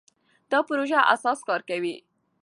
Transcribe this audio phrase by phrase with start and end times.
[0.51, 1.95] دا پروژه اوس کار کوي.